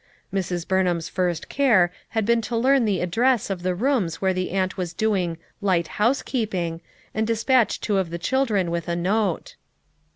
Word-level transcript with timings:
Mrs. 0.33 0.67
Burnham's 0.67 1.09
first 1.09 1.47
care 1.47 1.93
had 2.17 2.25
been 2.25 2.41
to 2.41 2.57
learn 2.57 2.85
the 2.85 3.01
address 3.01 3.51
of 3.51 3.61
the 3.61 3.75
rooms 3.75 4.15
where 4.15 4.33
the 4.33 4.49
aunt 4.49 4.75
was 4.75 4.93
doing 4.93 5.37
"light 5.61 5.87
housekeeping," 6.01 6.81
and 7.13 7.27
despatch 7.27 7.79
two 7.79 7.99
of 7.99 8.09
the 8.09 8.17
children 8.17 8.71
with 8.71 8.87
a 8.87 8.95
note. 8.95 9.57